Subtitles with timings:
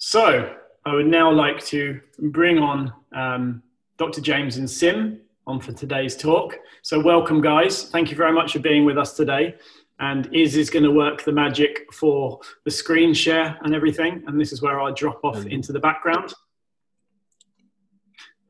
[0.00, 0.54] So
[0.86, 3.64] I would now like to bring on um,
[3.96, 4.20] Dr.
[4.20, 6.56] James and Siim on for today's talk.
[6.82, 7.90] So welcome guys.
[7.90, 9.56] Thank you very much for being with us today.
[9.98, 14.22] And Iz is going to work the magic for the screen share and everything.
[14.28, 16.32] And this is where I drop off into the background.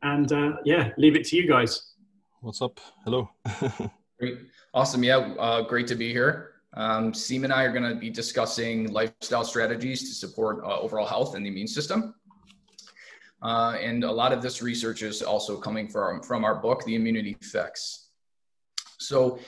[0.03, 1.95] And uh, yeah, leave it to you guys.
[2.43, 2.79] What's up?
[3.05, 3.31] Hello.
[4.21, 4.39] great.
[4.75, 5.03] Awesome.
[5.03, 6.58] Yeah, uh, great to be here.
[6.75, 11.07] Um, Siim and I are going to be discussing lifestyle strategies to support uh, overall
[11.07, 12.15] health and the immune system.
[13.43, 16.95] Uh, and a lot of this research is also coming from, from our book, The
[16.95, 18.09] Immunity Fix.
[18.99, 19.39] So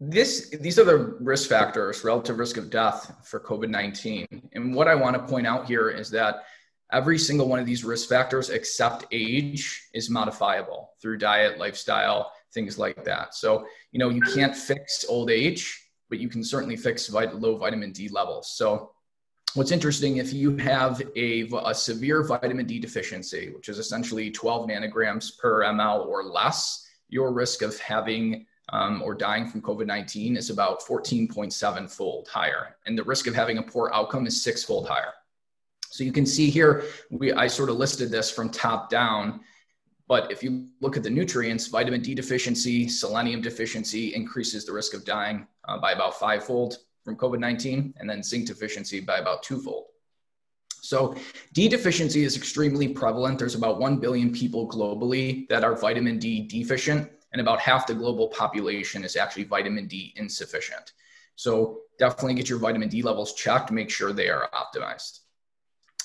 [0.00, 4.50] this, these are the risk factors, relative risk of death for COVID-19.
[4.52, 6.44] And what I want to point out here is that
[6.92, 12.78] every single one of these risk factors except age is modifiable through diet, lifestyle, things
[12.78, 13.34] like that.
[13.34, 17.56] So, you know, you can't fix old age, but you can certainly fix vit- low
[17.56, 18.52] vitamin D levels.
[18.52, 18.92] So,
[19.54, 24.68] what's interesting if you have a, a severe vitamin D deficiency, which is essentially 12
[24.68, 30.36] nanograms per ml or less, your risk of having um, or dying from COVID 19
[30.36, 32.76] is about 14.7 fold higher.
[32.86, 35.12] And the risk of having a poor outcome is six fold higher.
[35.90, 39.40] So you can see here, we, I sort of listed this from top down.
[40.08, 44.94] But if you look at the nutrients, vitamin D deficiency, selenium deficiency increases the risk
[44.94, 49.42] of dying uh, by about fivefold from COVID 19, and then zinc deficiency by about
[49.42, 49.84] twofold.
[50.80, 51.14] So,
[51.52, 53.38] D deficiency is extremely prevalent.
[53.38, 57.94] There's about 1 billion people globally that are vitamin D deficient, and about half the
[57.94, 60.92] global population is actually vitamin D insufficient.
[61.36, 65.20] So, definitely get your vitamin D levels checked, make sure they are optimized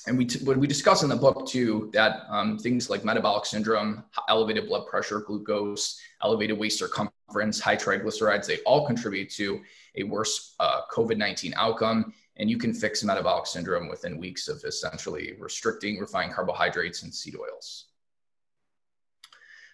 [0.07, 3.45] and we t- what we discuss in the book too that um, things like metabolic
[3.45, 9.61] syndrome, elevated blood pressure, glucose, elevated waist circumference, high triglycerides, they all contribute to
[9.95, 12.13] a worse uh, COVID nineteen outcome.
[12.35, 17.35] And you can fix metabolic syndrome within weeks of essentially restricting refined carbohydrates and seed
[17.35, 17.85] oils.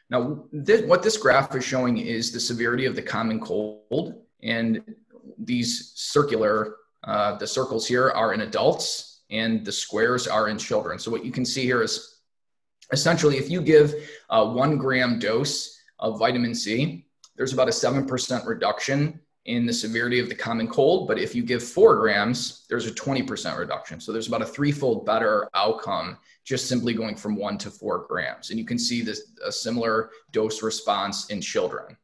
[0.09, 4.83] Now, this, what this graph is showing is the severity of the common cold, and
[5.37, 10.99] these circular, uh, the circles here are in adults, and the squares are in children.
[10.99, 12.19] So what you can see here is
[12.91, 13.93] essentially if you give
[14.29, 20.19] a one gram dose of vitamin C, there's about a 7% reduction in the severity
[20.19, 21.07] of the common cold.
[21.07, 23.99] But if you give four grams, there's a 20% reduction.
[23.99, 28.49] So there's about a threefold better outcome just simply going from one to four grams.
[28.49, 31.97] And you can see this a similar dose response in children.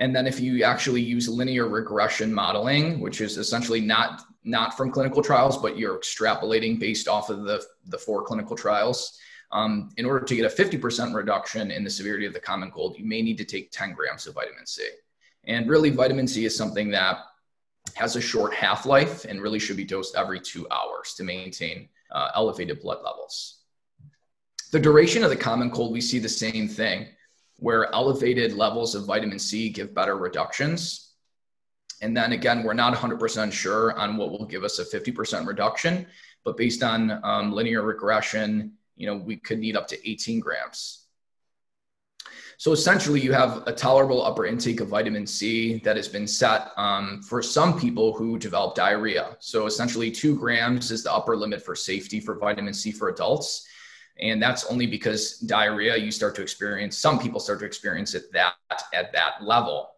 [0.00, 4.90] And then if you actually use linear regression modeling, which is essentially not not from
[4.90, 9.18] clinical trials, but you're extrapolating based off of the, the four clinical trials.
[9.52, 12.96] Um, in order to get a 50% reduction in the severity of the common cold,
[12.98, 14.88] you may need to take 10 grams of vitamin C.
[15.44, 17.18] And really, vitamin C is something that
[17.94, 21.88] has a short half life and really should be dosed every two hours to maintain
[22.10, 23.58] uh, elevated blood levels.
[24.72, 27.08] The duration of the common cold, we see the same thing
[27.60, 31.12] where elevated levels of vitamin C give better reductions.
[32.02, 36.06] And then again, we're not 100% sure on what will give us a 50% reduction,
[36.44, 41.00] but based on um, linear regression, you know, we could need up to 18 grams.
[42.56, 46.72] So essentially, you have a tolerable upper intake of vitamin C that has been set
[46.76, 49.36] um, for some people who develop diarrhea.
[49.38, 53.66] So essentially, two grams is the upper limit for safety for vitamin C for adults.
[54.20, 58.30] And that's only because diarrhea, you start to experience, some people start to experience it
[58.32, 58.54] that
[58.92, 59.90] at that level.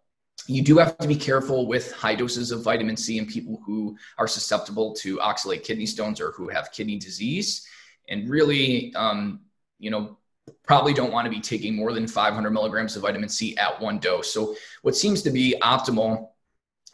[0.47, 3.97] You do have to be careful with high doses of vitamin C in people who
[4.19, 7.67] are susceptible to oxalate kidney stones or who have kidney disease.
[8.09, 9.41] And really, um,
[9.79, 10.19] you know,
[10.65, 13.99] probably don't want to be taking more than 500 milligrams of vitamin C at one
[13.99, 14.33] dose.
[14.33, 16.29] So, what seems to be optimal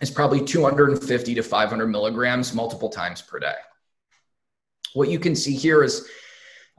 [0.00, 3.54] is probably 250 to 500 milligrams multiple times per day.
[4.94, 6.08] What you can see here is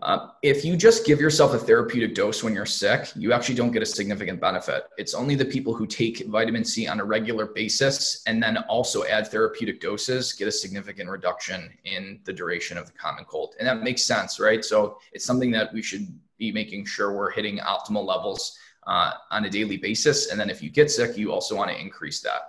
[0.02, 3.72] uh, if you just give yourself a therapeutic dose when you're sick, you actually don't
[3.72, 4.84] get a significant benefit.
[4.98, 9.04] It's only the people who take vitamin C on a regular basis and then also
[9.06, 13.56] add therapeutic doses get a significant reduction in the duration of the common cold.
[13.60, 14.64] And that makes sense, right?
[14.64, 16.08] So it's something that we should
[16.38, 18.58] be making sure we're hitting optimal levels
[18.88, 20.32] uh, on a daily basis.
[20.32, 22.42] And then if you get sick, you also want to increase that.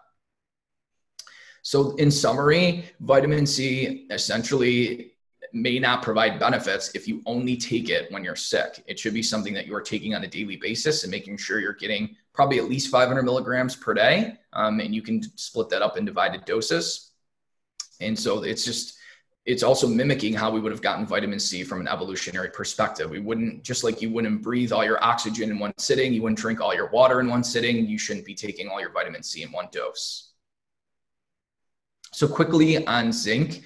[1.63, 5.10] So, in summary, vitamin C essentially
[5.53, 8.83] may not provide benefits if you only take it when you're sick.
[8.87, 11.61] It should be something that you are taking on a daily basis and making sure
[11.61, 14.37] you're getting probably at least 500 milligrams per day.
[14.53, 17.11] Um, and you can split that up in divided doses.
[18.01, 18.99] And so it's just,
[19.45, 23.11] it's also mimicking how we would have gotten vitamin C from an evolutionary perspective.
[23.11, 26.39] We wouldn't, just like you wouldn't breathe all your oxygen in one sitting, you wouldn't
[26.39, 29.43] drink all your water in one sitting, you shouldn't be taking all your vitamin C
[29.43, 30.33] in one dose.
[32.13, 33.63] So, quickly on zinc,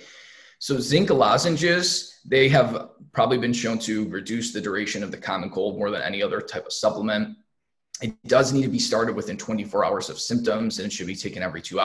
[0.59, 5.51] So zinc lozenges, they have probably been shown to reduce the duration of the common
[5.51, 7.37] cold more than any other type of supplement.
[8.01, 11.15] It does need to be started within 24 hours of symptoms and it should be
[11.15, 11.81] taken every two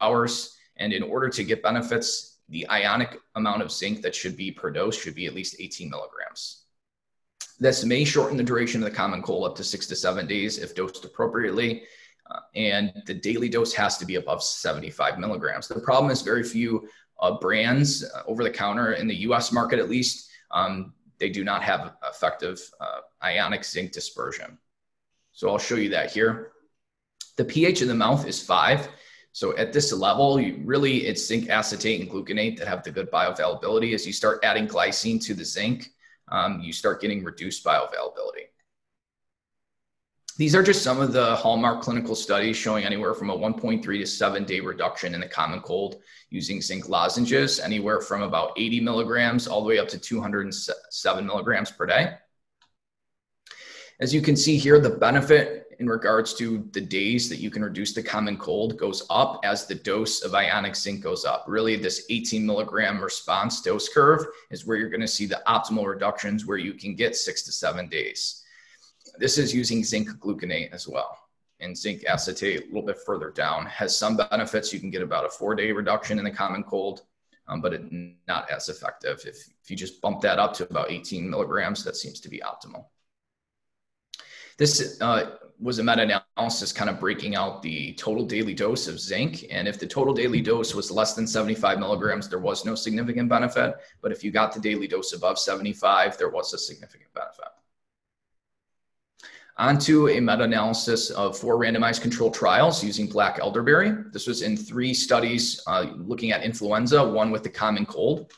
[0.00, 0.56] hours.
[0.76, 4.70] And in order to get benefits, the ionic amount of zinc that should be per
[4.70, 6.64] dose should be at least 18 milligrams.
[7.58, 10.58] This may shorten the duration of the common cold up to six to seven days
[10.58, 11.84] if dosed appropriately.
[12.30, 15.68] Uh, and the daily dose has to be above 75 milligrams.
[15.68, 16.88] The problem is very few
[17.20, 21.44] uh, brands uh, over the counter in the US market, at least, um, they do
[21.44, 24.58] not have effective uh, ionic zinc dispersion.
[25.32, 26.52] So I'll show you that here.
[27.36, 28.88] The pH in the mouth is five.
[29.32, 33.10] So at this level, you really it's zinc acetate and gluconate that have the good
[33.10, 33.92] bioavailability.
[33.92, 35.90] As you start adding glycine to the zinc,
[36.28, 38.46] um, you start getting reduced bioavailability.
[40.36, 44.06] These are just some of the hallmark clinical studies showing anywhere from a 1.3 to
[44.06, 49.46] 7 day reduction in the common cold using zinc lozenges, anywhere from about 80 milligrams
[49.46, 52.14] all the way up to 207 milligrams per day.
[54.00, 57.62] As you can see here, the benefit in regards to the days that you can
[57.62, 61.44] reduce the common cold goes up as the dose of ionic zinc goes up.
[61.46, 65.86] Really, this 18 milligram response dose curve is where you're going to see the optimal
[65.86, 68.43] reductions where you can get six to seven days.
[69.18, 71.18] This is using zinc gluconate as well.
[71.60, 74.72] And zinc acetate a little bit further down has some benefits.
[74.72, 77.02] You can get about a four day reduction in the common cold,
[77.48, 77.82] um, but it,
[78.26, 79.22] not as effective.
[79.26, 82.40] If, if you just bump that up to about 18 milligrams, that seems to be
[82.40, 82.86] optimal.
[84.56, 89.44] This uh, was a meta-analysis kind of breaking out the total daily dose of zinc.
[89.50, 93.28] And if the total daily dose was less than 75 milligrams, there was no significant
[93.28, 93.74] benefit.
[94.00, 97.46] But if you got the daily dose above 75, there was a significant benefit.
[99.56, 103.94] Onto a meta-analysis of four randomized controlled trials using black elderberry.
[104.12, 108.32] This was in three studies uh, looking at influenza, one with the common cold.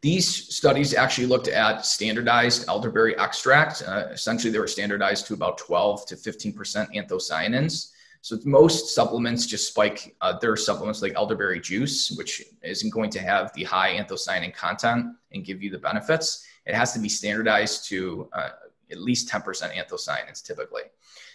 [0.00, 3.82] These studies actually looked at standardized elderberry extract.
[3.86, 7.92] Uh, essentially, they were standardized to about 12 to 15% anthocyanins.
[8.20, 13.20] So most supplements just spike uh, their supplements like elderberry juice, which isn't going to
[13.20, 16.44] have the high anthocyanin content and give you the benefits.
[16.66, 18.50] It has to be standardized to uh,
[18.90, 20.82] at least 10% anthocyanins typically.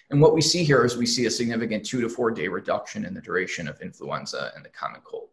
[0.10, 3.06] And what we see here is we see a significant two to four day reduction
[3.06, 5.30] in the duration of influenza and the common cold.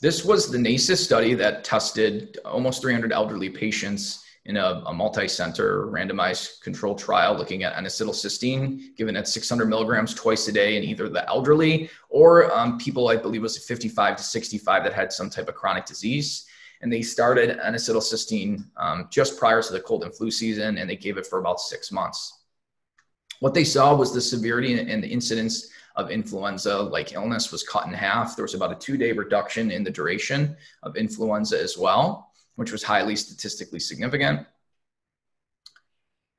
[0.00, 5.86] This was the NACES study that tested almost 300 elderly patients in a, a multi-center
[5.88, 11.08] randomized controlled trial looking at N-acetylcysteine given at 600 milligrams twice a day in either
[11.08, 15.48] the elderly or um, people I believe was 55 to 65 that had some type
[15.48, 16.46] of chronic disease.
[16.80, 20.96] And they started N-acetylcysteine um, just prior to the cold and flu season, and they
[20.96, 22.42] gave it for about six months.
[23.40, 27.86] What they saw was the severity and the incidence of influenza like illness was cut
[27.86, 28.36] in half.
[28.36, 32.72] There was about a two day reduction in the duration of influenza as well, which
[32.72, 34.46] was highly statistically significant.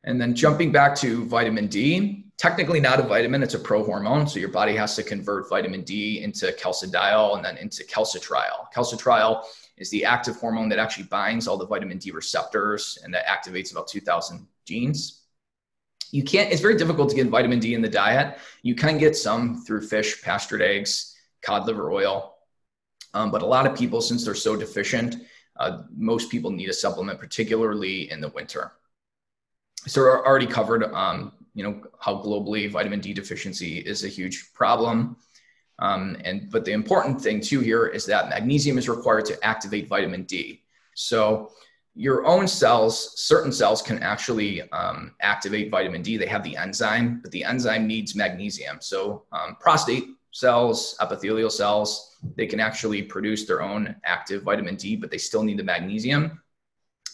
[0.06, 4.30] And then jumping back to vitamin D, technically not a vitamin, it's a prohormone.
[4.30, 8.72] So your body has to convert vitamin D into calcidiol and then into calcitriol.
[8.74, 9.44] Calcitriol
[9.80, 13.72] is the active hormone that actually binds all the vitamin D receptors and that activates
[13.72, 15.24] about 2000 genes.
[16.12, 18.38] You can't it's very difficult to get vitamin d in the diet.
[18.62, 22.36] You can get some through fish pastured eggs cod liver oil.
[23.14, 25.16] Um, but a lot of people since they're so deficient
[25.58, 28.74] uh, most people need a supplement particularly in the winter.
[29.88, 34.54] So we're already covered um, you know how globally vitamin d deficiency is a huge
[34.54, 35.16] problem
[35.80, 39.88] um, and but the important thing too here is that magnesium is required to activate
[39.88, 40.62] vitamin d
[40.96, 41.52] so
[42.00, 46.16] your own cells, certain cells can actually um, activate vitamin D.
[46.16, 48.78] They have the enzyme, but the enzyme needs magnesium.
[48.80, 54.96] So, um, prostate cells, epithelial cells, they can actually produce their own active vitamin D,
[54.96, 56.42] but they still need the magnesium.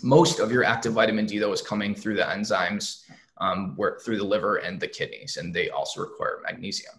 [0.04, 3.06] Most of your active vitamin D, though, is coming through the enzymes,
[3.40, 6.94] um, where, through the liver and the kidneys, and they also require magnesium.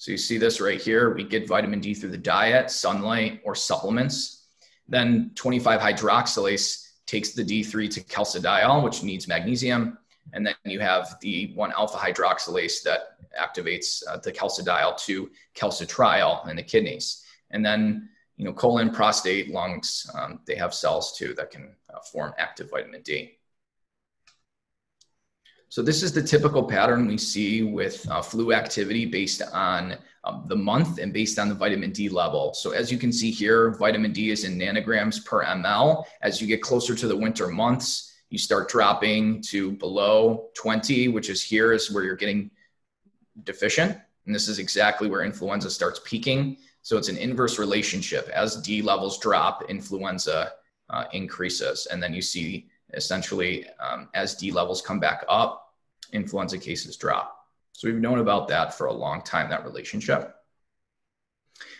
[0.00, 1.12] So, you see this right here.
[1.12, 4.46] We get vitamin D through the diet, sunlight, or supplements.
[4.88, 9.98] Then 25 hydroxylase takes the D3 to calcidiol, which needs magnesium.
[10.32, 16.48] And then you have the 1 alpha hydroxylase that activates uh, the calcidiol to calcitriol
[16.48, 17.22] in the kidneys.
[17.50, 22.00] And then, you know, colon, prostate, lungs, um, they have cells too that can uh,
[22.10, 23.36] form active vitamin D.
[25.70, 30.42] So this is the typical pattern we see with uh, flu activity based on um,
[30.48, 32.52] the month and based on the vitamin D level.
[32.54, 36.04] So as you can see here, vitamin D is in nanograms per ml.
[36.22, 41.30] As you get closer to the winter months, you start dropping to below 20, which
[41.30, 42.50] is here is where you're getting
[43.44, 43.96] deficient.
[44.26, 46.56] And this is exactly where influenza starts peaking.
[46.82, 48.28] So it's an inverse relationship.
[48.30, 50.54] As D levels drop, influenza
[50.88, 51.86] uh, increases.
[51.92, 55.74] And then you see essentially um, as D levels come back up,
[56.12, 57.36] influenza cases drop.
[57.72, 60.34] So we've known about that for a long time, that relationship.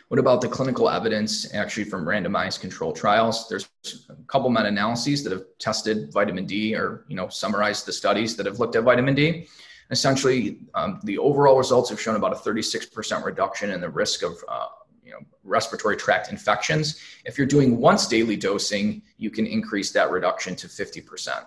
[0.09, 3.49] What about the clinical evidence actually from randomized control trials?
[3.49, 3.69] There's
[4.09, 8.47] a couple meta-analyses that have tested vitamin D or, you know, summarized the studies that
[8.47, 9.47] have looked at vitamin D.
[9.91, 14.33] Essentially, um, the overall results have shown about a 36% reduction in the risk of
[14.49, 14.67] uh,
[15.11, 17.01] you know, respiratory tract infections.
[17.25, 21.47] If you're doing once daily dosing, you can increase that reduction to 50%.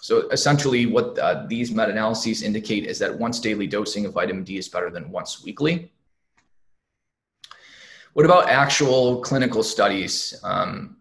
[0.00, 4.56] So essentially, what uh, these meta-analyses indicate is that once daily dosing of vitamin D
[4.56, 5.92] is better than once weekly.
[8.14, 10.96] What about actual clinical studies, um,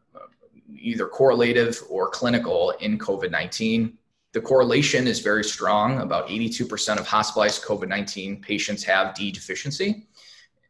[0.78, 3.98] either correlative or clinical in COVID 19?
[4.34, 6.02] The correlation is very strong.
[6.02, 10.08] About 82% of hospitalized COVID 19 patients have D deficiency.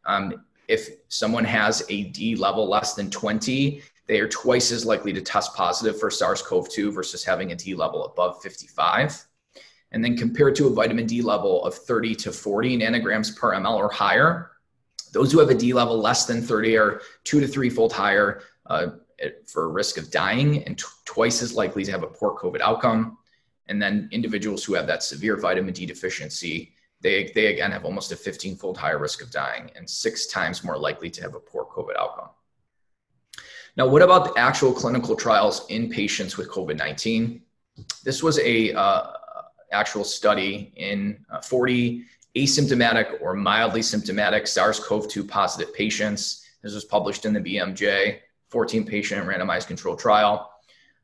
[0.04, 5.12] Um, if someone has a D level less than 20, they are twice as likely
[5.12, 9.26] to test positive for SARS CoV 2 versus having a D level above 55.
[9.92, 13.76] And then compared to a vitamin D level of 30 to 40 nanograms per ml
[13.76, 14.50] or higher,
[15.12, 18.42] those who have a D level less than 30 are two to three fold higher
[18.66, 18.88] uh,
[19.46, 23.18] for risk of dying and t- twice as likely to have a poor COVID outcome.
[23.68, 26.74] And then individuals who have that severe vitamin D deficiency,
[27.06, 30.64] they, they again have almost a 15 fold higher risk of dying and six times
[30.64, 32.30] more likely to have a poor COVID outcome.
[33.76, 37.40] Now, what about the actual clinical trials in patients with COVID 19?
[38.02, 39.12] This was a uh,
[39.70, 46.44] actual study in uh, 40 asymptomatic or mildly symptomatic SARS CoV 2 positive patients.
[46.62, 48.18] This was published in the BMJ,
[48.50, 50.50] 14 patient randomized control trial.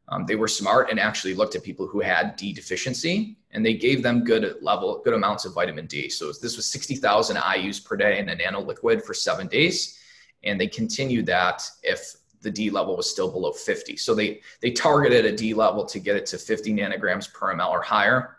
[0.08, 3.74] Um, they were smart and actually looked at people who had D deficiency and they
[3.74, 6.08] gave them good level, good amounts of vitamin D.
[6.08, 9.98] So this was 60,000 IUs per day in a nano liquid for seven days.
[10.42, 13.96] And they continued that if the D level was still below 50.
[13.96, 17.70] So they, they targeted a D level to get it to 50 nanograms per ml
[17.70, 18.38] or higher.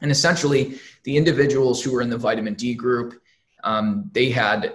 [0.00, 3.20] And essentially, the individuals who were in the vitamin D group,
[3.64, 4.74] um, they had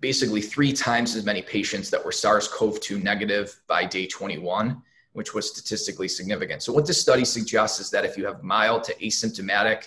[0.00, 4.82] basically three times as many patients that were SARS CoV 2 negative by day 21,
[5.14, 6.62] which was statistically significant.
[6.62, 9.84] So, what this study suggests is that if you have mild to asymptomatic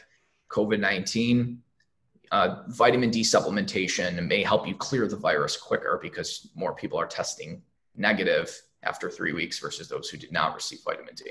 [0.50, 1.62] COVID 19,
[2.32, 7.06] uh, vitamin D supplementation may help you clear the virus quicker because more people are
[7.06, 7.62] testing
[7.96, 8.50] negative
[8.84, 11.26] after three weeks versus those who did not receive vitamin D.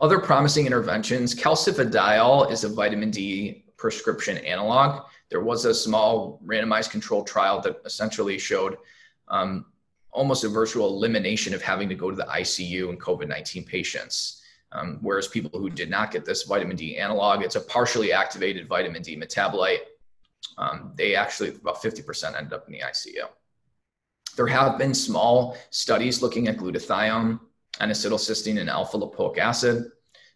[0.00, 5.04] Other promising interventions, calcifediol is a vitamin D prescription analog.
[5.28, 8.78] There was a small randomized controlled trial that essentially showed
[9.28, 9.66] um,
[10.12, 14.42] almost a virtual elimination of having to go to the ICU and COVID 19 patients.
[14.72, 18.68] Um, whereas people who did not get this vitamin D analog, it's a partially activated
[18.68, 19.80] vitamin D metabolite.
[20.58, 23.28] Um, they actually, about 50% ended up in the ICU.
[24.36, 27.40] There have been small studies looking at glutathione
[27.78, 29.90] N-acetylcysteine and alpha lipoic acid.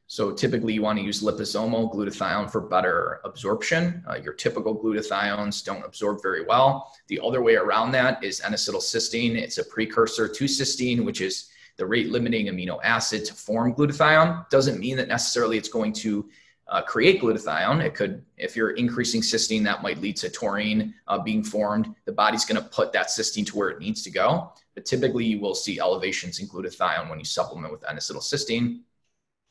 [0.06, 4.04] So typically you want to use liposomal glutathione for better absorption.
[4.08, 6.92] Uh, your typical glutathiones don't absorb very well.
[7.08, 9.34] The other way around that is N-acetylcysteine.
[9.34, 14.48] It's a precursor to cysteine, which is the rate limiting amino acid to form glutathione.
[14.50, 16.28] Doesn't mean that necessarily it's going to
[16.68, 17.82] uh, create glutathione.
[17.82, 21.94] It could, if you're increasing cysteine, that might lead to taurine uh, being formed.
[22.04, 24.52] The body's going to put that cysteine to where it needs to go.
[24.74, 28.80] But typically, you will see elevations in glutathione when you supplement with N-acetylcysteine.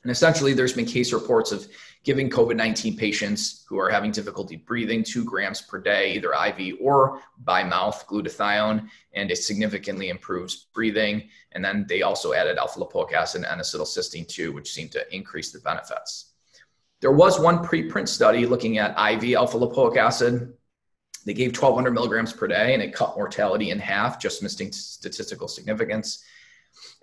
[0.03, 1.67] And essentially, there's been case reports of
[2.03, 6.75] giving COVID 19 patients who are having difficulty breathing two grams per day, either IV
[6.81, 11.29] or by mouth glutathione, and it significantly improves breathing.
[11.53, 15.51] And then they also added alpha lipoic acid and acetylcysteine too, which seemed to increase
[15.51, 16.33] the benefits.
[16.99, 20.53] There was one preprint study looking at IV alpha lipoic acid.
[21.25, 25.47] They gave 1,200 milligrams per day and it cut mortality in half, just missing statistical
[25.47, 26.23] significance.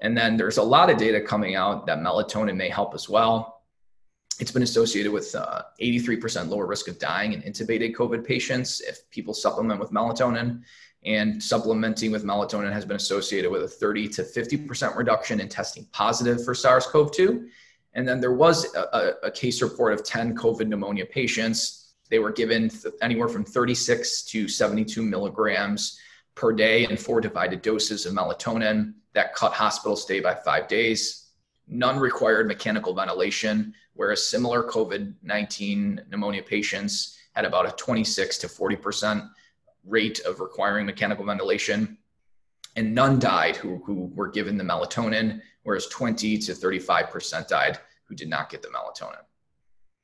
[0.01, 3.63] And then there's a lot of data coming out that melatonin may help as well.
[4.39, 9.09] It's been associated with uh, 83% lower risk of dying in intubated COVID patients if
[9.11, 10.63] people supplement with melatonin.
[11.05, 15.87] And supplementing with melatonin has been associated with a 30 to 50% reduction in testing
[15.93, 17.49] positive for SARS CoV 2
[17.95, 21.95] and then there was a, a, case report of 10 COVID pneumonia patients.
[22.09, 22.71] They were given
[23.03, 25.99] anywhere from 36 to 72 milligrams
[26.35, 31.31] per day in four divided doses of melatonin that cut hospital stay by five days.
[31.67, 38.47] None required mechanical ventilation, whereas similar COVID 19 pneumonia patients had about a 26 to
[38.49, 39.29] 40%
[39.85, 41.97] rate of requiring mechanical ventilation.
[42.77, 48.15] And none died who, who were given the melatonin whereas 20 to 35% died who
[48.15, 49.23] did not get the melatonin.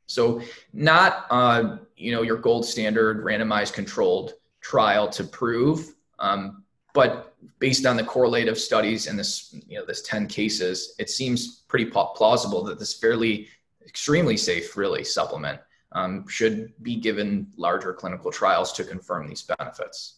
[0.06, 0.40] So
[0.72, 5.94] not uh, you know your gold standard randomized controlled trial to prove.
[6.20, 6.62] Um,
[6.94, 11.62] but based on the correlative studies and this, you know, this 10 cases, it seems
[11.68, 13.48] pretty plausible that this fairly
[13.86, 15.60] extremely safe, really, supplement
[15.92, 20.16] um, should be given larger clinical trials to confirm these benefits.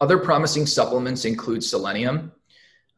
[0.00, 2.32] Other promising supplements include selenium.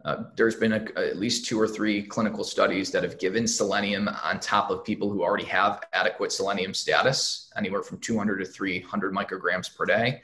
[0.04, 4.08] Uh, there's been a, at least two or three clinical studies that have given selenium
[4.22, 9.14] on top of people who already have adequate selenium status, anywhere from 200 to 300
[9.14, 10.22] micrograms per day.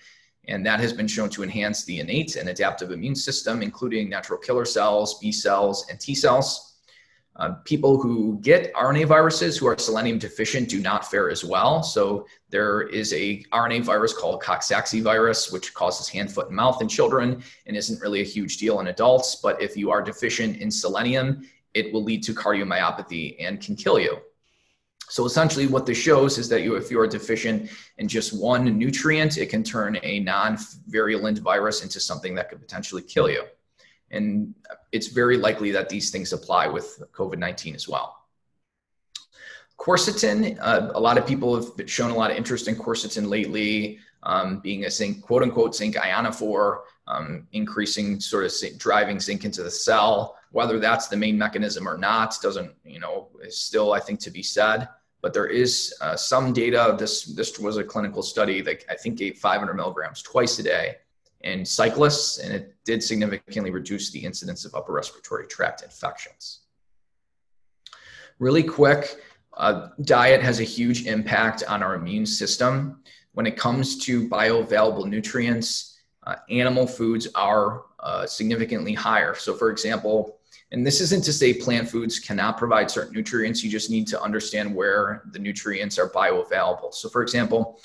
[0.48, 4.38] And that has been shown to enhance the innate and adaptive immune system, including natural
[4.38, 6.66] killer cells, B cells, and T cells.
[7.38, 11.82] Uh, people who get RNA viruses who are selenium deficient do not fare as well.
[11.82, 16.80] So there is a RNA virus called Coxsackie virus, which causes hand, foot, and mouth
[16.80, 19.36] in children and isn't really a huge deal in adults.
[19.36, 24.00] But if you are deficient in selenium, it will lead to cardiomyopathy and can kill
[24.00, 24.16] you.
[25.08, 28.64] So essentially, what this shows is that you, if you are deficient in just one
[28.76, 33.44] nutrient, it can turn a non-virulent virus into something that could potentially kill you.
[34.10, 34.54] And
[34.92, 38.16] it's very likely that these things apply with COVID 19 as well.
[39.78, 43.98] Quercetin, uh, a lot of people have shown a lot of interest in quercetin lately,
[44.22, 49.44] um, being a zinc, quote unquote, zinc ionophore, um, increasing sort of zinc, driving zinc
[49.44, 50.36] into the cell.
[50.50, 54.30] Whether that's the main mechanism or not doesn't, you know, is still, I think, to
[54.30, 54.88] be said.
[55.22, 56.94] But there is uh, some data.
[56.98, 60.96] This this was a clinical study that I think gave 500 milligrams twice a day
[61.40, 66.60] in cyclists, and it did significantly reduce the incidence of upper respiratory tract infections.
[68.38, 69.16] Really quick,
[69.56, 73.00] uh, diet has a huge impact on our immune system.
[73.32, 79.34] When it comes to bioavailable nutrients, uh, animal foods are uh, significantly higher.
[79.34, 80.38] So, for example,
[80.72, 84.20] and this isn't to say plant foods cannot provide certain nutrients, you just need to
[84.20, 86.92] understand where the nutrients are bioavailable.
[86.92, 87.80] So, for example,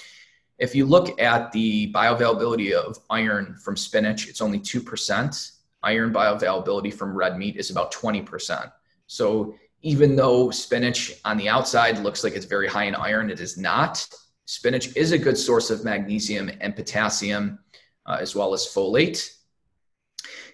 [0.57, 5.51] if you look at the bioavailability of iron from spinach, it's only 2%.
[5.83, 8.71] Iron bioavailability from red meat is about 20%.
[9.07, 13.39] So even though spinach on the outside looks like it's very high in iron, it
[13.39, 14.07] is not.
[14.45, 17.57] Spinach is a good source of magnesium and potassium,
[18.05, 19.37] uh, as well as folate.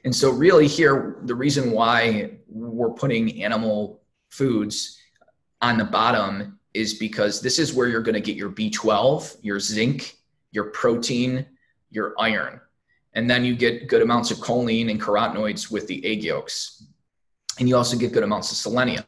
[0.07, 4.97] And so, really, here, the reason why we're putting animal foods
[5.61, 9.59] on the bottom is because this is where you're going to get your B12, your
[9.59, 10.15] zinc,
[10.53, 11.45] your protein,
[11.89, 12.61] your iron.
[13.15, 16.87] And then you get good amounts of choline and carotenoids with the egg yolks.
[17.59, 19.03] And you also get good amounts of selenium.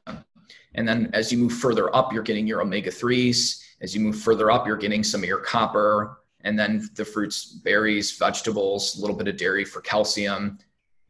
[0.76, 3.64] And then as you move further up, you're getting your omega 3s.
[3.80, 6.18] As you move further up, you're getting some of your copper.
[6.42, 10.60] And then the fruits, berries, vegetables, a little bit of dairy for calcium,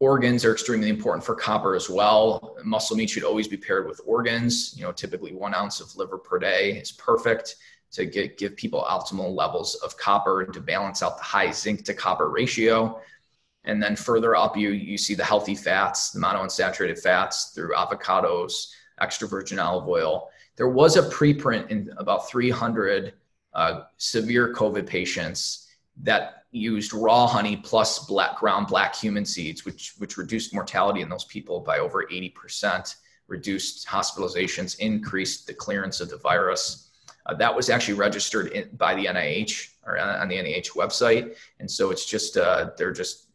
[0.00, 2.56] Organs are extremely important for copper as well.
[2.64, 4.74] Muscle meat should always be paired with organs.
[4.74, 7.56] You know, typically one ounce of liver per day is perfect
[7.92, 11.84] to get, give people optimal levels of copper and to balance out the high zinc
[11.84, 12.98] to copper ratio.
[13.64, 18.72] And then further up, you you see the healthy fats, the monounsaturated fats through avocados,
[19.02, 20.30] extra virgin olive oil.
[20.56, 23.12] There was a preprint in about 300
[23.52, 25.66] uh, severe COVID patients
[26.02, 31.08] that used raw honey plus black ground black cumin seeds, which which reduced mortality in
[31.08, 32.96] those people by over 80%,
[33.28, 36.88] reduced hospitalizations, increased the clearance of the virus.
[37.26, 41.70] Uh, that was actually registered in, by the NIH or on the NIH website, and
[41.70, 43.28] so it's just uh, they're just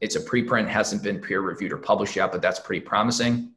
[0.00, 3.50] it's a preprint, hasn't been peer reviewed or published yet, but that's pretty promising.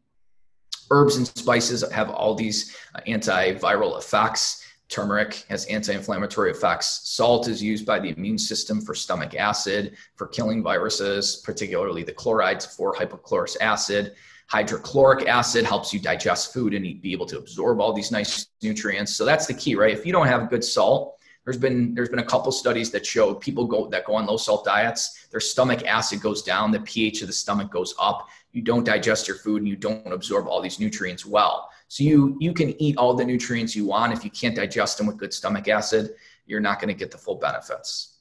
[0.92, 7.02] Herbs and spices have all these uh, antiviral effects Turmeric has anti inflammatory effects.
[7.04, 12.14] Salt is used by the immune system for stomach acid, for killing viruses, particularly the
[12.14, 14.14] chlorides for hypochlorous acid.
[14.48, 19.16] Hydrochloric acid helps you digest food and be able to absorb all these nice nutrients.
[19.16, 19.92] So that's the key, right?
[19.92, 23.34] If you don't have good salt, there's been there's been a couple studies that show
[23.34, 27.22] people go that go on low salt diets, their stomach acid goes down, the pH
[27.22, 28.28] of the stomach goes up.
[28.52, 31.70] You don't digest your food and you don't absorb all these nutrients well.
[31.88, 34.14] So you you can eat all the nutrients you want.
[34.14, 36.12] If you can't digest them with good stomach acid,
[36.46, 38.16] you're not going to get the full benefits.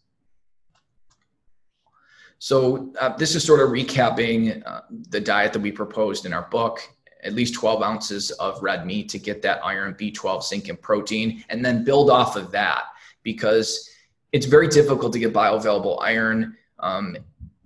[2.38, 6.46] So uh, this is sort of recapping uh, the diet that we proposed in our
[6.50, 6.80] book.
[7.22, 11.42] At least 12 ounces of red meat to get that iron, B12, zinc, and protein,
[11.48, 12.82] and then build off of that
[13.22, 13.88] because
[14.32, 17.16] it's very difficult to get bioavailable iron um,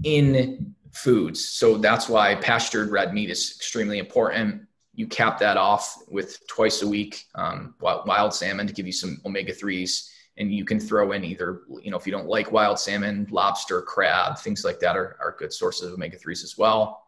[0.04, 1.44] in foods.
[1.44, 4.67] So that's why pastured red meat is extremely important
[4.98, 9.20] you cap that off with twice a week um, wild salmon to give you some
[9.24, 12.78] omega 3s and you can throw in either you know if you don't like wild
[12.78, 17.06] salmon lobster crab things like that are, are good sources of omega 3s as well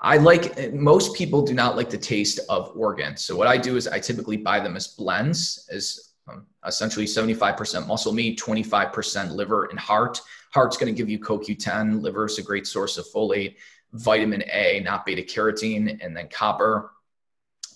[0.00, 3.76] i like most people do not like the taste of organs so what i do
[3.76, 9.64] is i typically buy them as blends as um, essentially 75% muscle meat, 25% liver
[9.66, 10.20] and heart.
[10.52, 12.02] Heart's going to give you CoQ10.
[12.02, 13.56] Liver is a great source of folate,
[13.92, 16.90] vitamin A, not beta carotene, and then copper.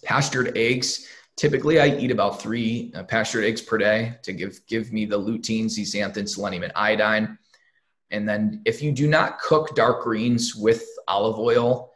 [0.05, 1.07] Pastured eggs.
[1.37, 5.19] Typically, I eat about three uh, pastured eggs per day to give give me the
[5.19, 7.39] lutein, zeaxanthin, selenium, and iodine.
[8.11, 11.93] And then, if you do not cook dark greens with olive oil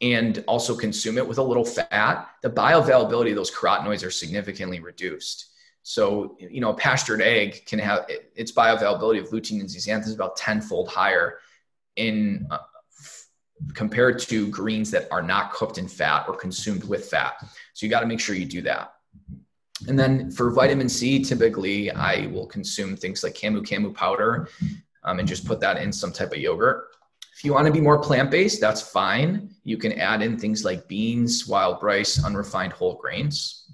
[0.00, 4.80] and also consume it with a little fat, the bioavailability of those carotenoids are significantly
[4.80, 5.50] reduced.
[5.82, 10.14] So, you know, a pastured egg can have its bioavailability of lutein and zeaxanthin is
[10.14, 11.38] about tenfold higher
[11.96, 12.58] in uh,
[13.74, 17.34] compared to greens that are not cooked in fat or consumed with fat.
[17.74, 18.94] So you got to make sure you do that.
[19.88, 24.48] And then for vitamin C, typically I will consume things like camu camu powder
[25.04, 26.88] um, and just put that in some type of yogurt.
[27.34, 29.54] If you want to be more plant based, that's fine.
[29.64, 33.66] You can add in things like beans, wild rice, unrefined whole grains.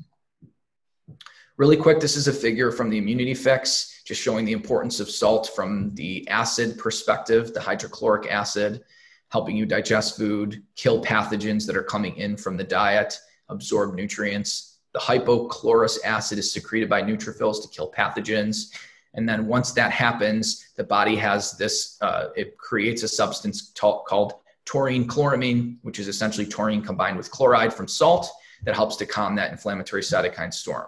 [1.57, 5.11] Really quick, this is a figure from the Immunity Fix, just showing the importance of
[5.11, 8.85] salt from the acid perspective, the hydrochloric acid,
[9.31, 14.79] helping you digest food, kill pathogens that are coming in from the diet, absorb nutrients.
[14.93, 18.75] The hypochlorous acid is secreted by neutrophils to kill pathogens.
[19.15, 23.81] And then once that happens, the body has this, uh, it creates a substance t-
[23.81, 24.35] called
[24.65, 28.31] taurine chloramine, which is essentially taurine combined with chloride from salt
[28.65, 30.87] that helps to calm that inflammatory cytokine storm.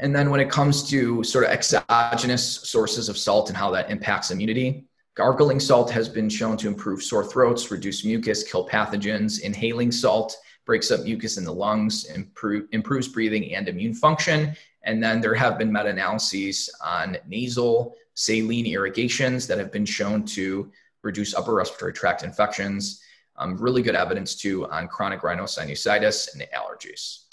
[0.00, 3.90] And then when it comes to sort of exogenous sources of salt and how that
[3.90, 4.87] impacts immunity,
[5.18, 9.40] gargling salt has been shown to improve sore throats, reduce mucus, kill pathogens.
[9.40, 14.54] Inhaling salt breaks up mucus in the lungs, improve, improves breathing and immune function.
[14.84, 20.24] And then there have been meta analyses on nasal saline irrigations that have been shown
[20.26, 20.70] to
[21.02, 23.02] reduce upper respiratory tract infections.
[23.34, 27.24] Um, really good evidence too on chronic rhinosinusitis and allergies.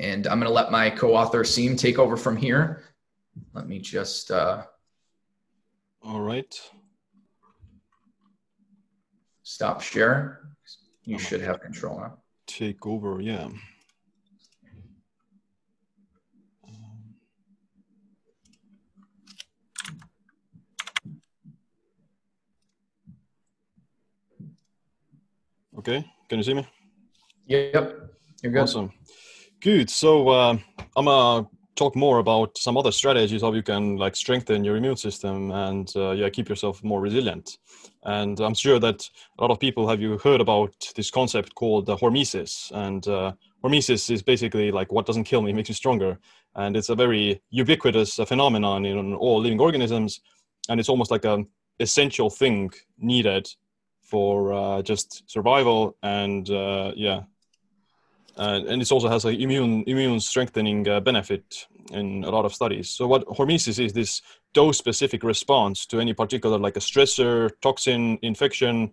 [0.00, 2.82] And I'm going to let my co-author Siim take over from here.
[3.52, 4.32] Let me just.
[4.32, 4.64] Uh,
[6.34, 6.60] right.
[9.42, 10.40] Stop share.
[11.04, 12.18] You should have control now.
[12.46, 13.48] Take over, yeah.
[25.78, 26.66] Okay, can you see me?
[27.46, 27.74] Yep,
[28.42, 28.62] you're good.
[28.62, 28.90] Awesome.
[29.60, 29.90] Good.
[29.90, 30.56] So uh,
[30.96, 34.96] I'm gonna talk more about some other strategies how you can like strengthen your immune
[34.96, 37.58] system and uh, yeah keep yourself more resilient.
[38.04, 39.08] And I'm sure that
[39.38, 42.70] a lot of people have you heard about this concept called uh, hormesis.
[42.72, 43.32] And uh,
[43.62, 46.18] hormesis is basically like what doesn't kill me makes me stronger.
[46.54, 50.20] And it's a very ubiquitous uh, phenomenon in all living organisms.
[50.68, 51.46] And it's almost like an
[51.80, 53.48] essential thing needed
[54.02, 57.22] for uh, just survival and uh, yeah
[58.36, 62.54] uh, and it also has an immune immune strengthening uh, benefit in a lot of
[62.54, 62.90] studies.
[62.90, 64.22] So what hormesis is this
[64.54, 68.92] dose specific response to any particular like a stressor, toxin, infection,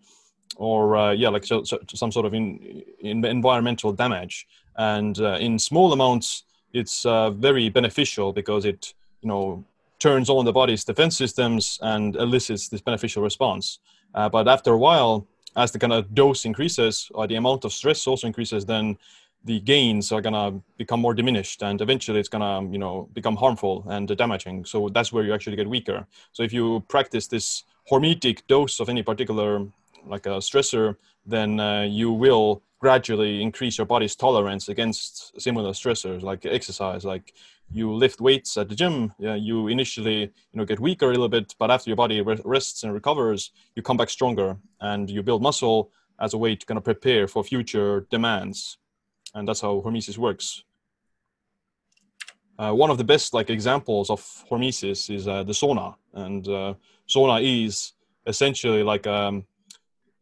[0.57, 4.47] or uh, yeah, like so, so, some sort of in, in environmental damage.
[4.77, 9.63] And uh, in small amounts, it's uh, very beneficial because it you know
[9.99, 13.79] turns on the body's defense systems and elicits this beneficial response.
[14.13, 17.73] Uh, but after a while, as the kind of dose increases or the amount of
[17.73, 18.97] stress also increases, then
[19.43, 23.85] the gains are gonna become more diminished and eventually it's gonna you know become harmful
[23.89, 24.65] and damaging.
[24.65, 26.05] So that's where you actually get weaker.
[26.31, 29.65] So if you practice this hormetic dose of any particular
[30.05, 36.23] like a stressor then uh, you will gradually increase your body's tolerance against similar stressors
[36.23, 37.05] like exercise.
[37.05, 37.33] Like
[37.71, 41.29] you lift weights at the gym yeah, you initially you know get weaker a little
[41.29, 45.41] bit but after your body rests and recovers you come back stronger and you build
[45.41, 48.77] muscle as a way to kind of prepare for future demands
[49.33, 50.63] and that's how hormesis works.
[52.59, 56.73] Uh, one of the best like examples of hormesis is uh, the sauna, and uh,
[57.07, 57.93] sauna is
[58.27, 59.45] essentially like um,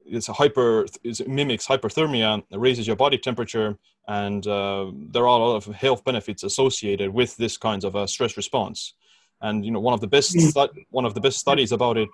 [0.05, 5.39] it's a hyper it mimics hyperthermia, it raises your body temperature, and uh, there are
[5.39, 8.93] a lot of health benefits associated with this kind of a stress response.
[9.41, 10.69] And you know, one of the best mm.
[10.91, 12.09] one of the best studies about it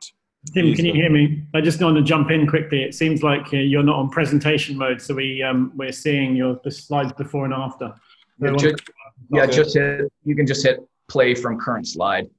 [0.54, 1.44] Tim, can you hear me?
[1.54, 2.84] I just want to jump in quickly.
[2.84, 6.60] It seems like uh, you're not on presentation mode, so we um, we're seeing your
[6.64, 7.94] the slides before and after.
[8.40, 8.84] So yeah, just,
[9.32, 10.12] yeah just hit.
[10.24, 12.30] You can just hit play from current slide.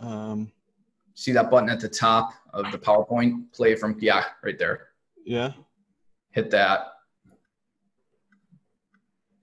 [0.00, 0.50] Um,
[1.14, 3.52] See that button at the top of the PowerPoint?
[3.52, 4.88] Play from yeah, right there.
[5.24, 5.52] Yeah.
[6.30, 6.92] Hit that.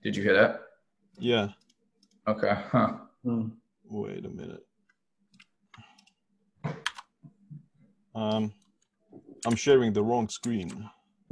[0.01, 0.55] Did you hit it?
[1.19, 1.49] Yeah.
[2.27, 2.53] Okay.
[2.71, 2.93] Huh.
[3.23, 3.49] Hmm.
[3.89, 4.65] Wait a minute.
[8.15, 8.53] Um,
[9.45, 10.89] I'm sharing the wrong screen.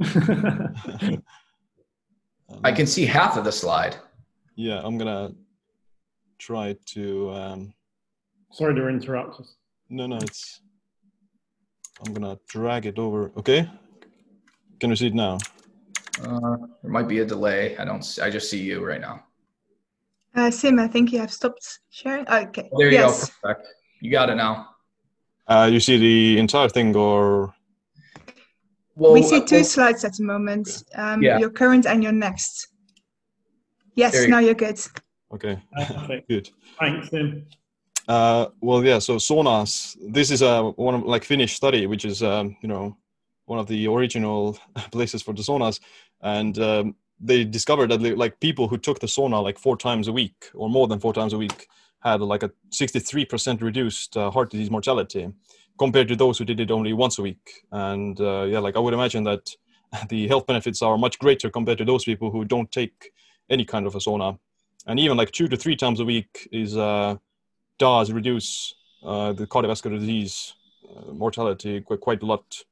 [2.62, 3.96] I can see half of the slide.
[4.54, 5.32] yeah, I'm gonna
[6.38, 7.30] try to.
[7.30, 7.74] Um,
[8.52, 9.40] Sorry to interrupt.
[9.88, 10.60] no, no, it's.
[12.04, 13.32] I'm gonna drag it over.
[13.38, 13.68] Okay.
[14.78, 15.38] Can you see it now?
[16.22, 17.76] Uh, there might be a delay.
[17.78, 18.18] I don't.
[18.22, 19.24] I just see you right now.
[20.36, 22.28] Uh, Siim, I think you have stopped sharing.
[22.28, 22.68] Okay.
[22.76, 23.30] There you yes.
[23.30, 23.54] go.
[23.54, 23.68] Perfect.
[24.00, 24.73] You got it now.
[25.46, 27.54] Uh, you see the entire thing, or
[28.96, 30.84] Well, we see two well, slides at the moment.
[30.94, 31.38] Um, Yeah.
[31.38, 32.68] Your current and your next.
[33.94, 34.80] Yes, you now you're good.
[35.32, 36.28] okay, Perfect.
[36.32, 36.50] good.
[36.80, 37.46] Thanks, Tim.
[38.08, 38.98] Uh, well, yeah.
[38.98, 39.96] So saunas.
[40.00, 42.96] This is a one of like Finnish study, which is um, you know
[43.46, 44.58] one of the original
[44.90, 45.80] places for the saunas,
[46.22, 50.12] and um, they discovered that like people who took the sauna like four times a
[50.12, 51.68] week or more than four times a week
[52.04, 55.32] had like a 63% reduced uh, heart disease mortality
[55.78, 57.64] compared to those who did it only once a week.
[57.72, 59.50] And uh, yeah, like I would imagine that
[60.08, 63.12] the health benefits are much greater compared to those people who don't take
[63.50, 64.38] any kind of a sauna.
[64.86, 67.16] And even like two to three times a week is uh,
[67.78, 70.54] does reduce uh, the cardiovascular disease
[70.88, 72.64] uh, mortality quite, quite a lot.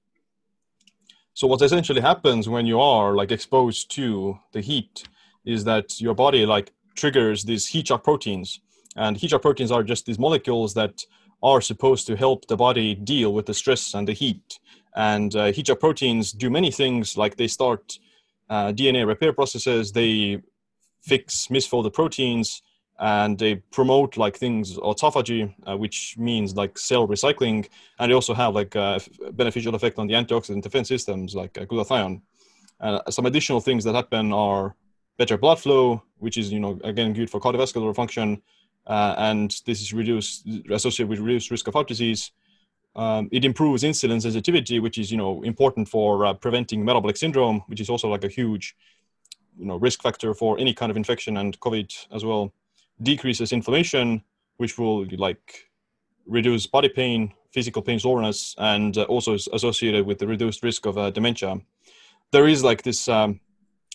[1.35, 5.05] So what essentially happens when you are like exposed to the heat
[5.47, 8.61] is that your body like triggers these heat shock proteins,
[8.97, 11.05] and heat shock proteins are just these molecules that
[11.43, 14.59] are supposed to help the body deal with the stress and the heat.
[14.95, 17.99] And uh, heat shock proteins do many things, like they start
[18.49, 20.43] uh, DNA repair processes, they
[21.01, 22.63] fix misfolded proteins,
[22.99, 27.67] and they promote like things autophagy, uh, which means like cell recycling,
[27.99, 29.01] and they also have like a
[29.33, 32.21] beneficial effect on the antioxidant defense systems like uh, glutathione.
[32.81, 34.77] Uh, some additional things that happen are
[35.19, 38.41] better blood flow, which is you know again good for cardiovascular function,
[38.87, 42.33] uh, and this is reduced associated with reduced risk of heart disease.
[42.95, 47.63] Um, it improves insulin sensitivity, which is you know important for uh, preventing metabolic syndrome,
[47.67, 48.77] which is also like a huge
[49.59, 52.53] you know risk factor for any kind of infection and COVID as well.
[53.03, 54.23] Decreases inflammation,
[54.59, 55.71] which will like
[56.27, 60.87] reduce body pain, physical pain, soreness, and uh, also is associated with the reduced risk
[60.87, 61.61] of uh, dementia.
[62.31, 63.41] There is like this um,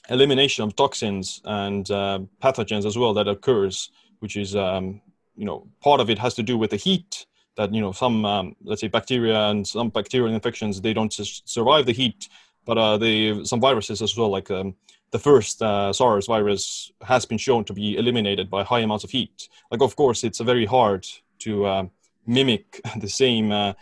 [0.10, 5.02] elimination of toxins and uh, pathogens as well that occurs, which is um,
[5.36, 7.26] you know part of it has to do with the heat
[7.56, 11.86] that you know some um, let's say bacteria and some bacterial infections they don't survive
[11.86, 12.30] the heat,
[12.66, 14.76] but uh, they some viruses as well like um,
[15.12, 19.12] the first uh, SARS virus has been shown to be eliminated by high amounts of
[19.12, 19.48] heat.
[19.72, 21.08] Like, of course, it's very hard
[21.40, 21.86] to uh,
[22.26, 23.74] mimic the same uh,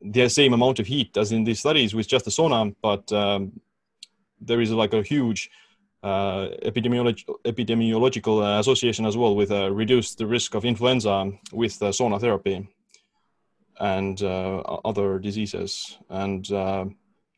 [0.00, 3.60] the same amount of heat as in these studies with just the sauna, but um,
[4.40, 5.50] there is like a huge
[6.02, 11.80] uh, epidemiolog- epidemiological uh, association as well with uh, reduced the risk of influenza with
[11.82, 12.68] uh, sauna therapy
[13.80, 15.98] and uh, other diseases.
[16.08, 16.48] And